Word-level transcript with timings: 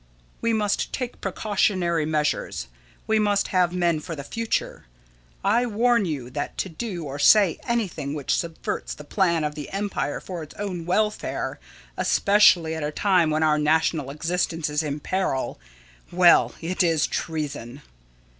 We 0.41 0.51
must 0.51 0.91
take 0.91 1.21
precautionary 1.21 2.07
measures. 2.07 2.65
We 3.05 3.19
must 3.19 3.49
have 3.49 3.71
men 3.71 3.99
for 3.99 4.15
the 4.15 4.23
future. 4.23 4.85
I 5.43 5.67
warn 5.67 6.05
you, 6.05 6.31
that 6.31 6.57
to 6.57 6.69
do 6.69 7.03
or 7.03 7.19
say 7.19 7.59
anything 7.67 8.15
which 8.15 8.33
subverts 8.35 8.95
the 8.95 9.03
plan 9.03 9.43
of 9.43 9.53
the 9.53 9.69
empire 9.69 10.19
for 10.19 10.41
its 10.41 10.55
own 10.55 10.87
welfare, 10.87 11.59
especially 11.97 12.73
at 12.73 12.81
a 12.83 12.89
time 12.89 13.29
when 13.29 13.43
our 13.43 13.59
national 13.59 14.09
existence 14.09 14.71
is 14.71 14.81
in 14.81 15.01
peril 15.01 15.59
well, 16.11 16.55
it 16.61 16.81
is 16.81 17.05
treason. 17.05 17.83